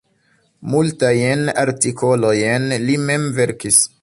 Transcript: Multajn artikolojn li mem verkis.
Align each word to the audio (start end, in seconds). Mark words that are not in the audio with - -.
Multajn 0.75 1.45
artikolojn 1.65 2.69
li 2.89 3.01
mem 3.09 3.33
verkis. 3.41 3.83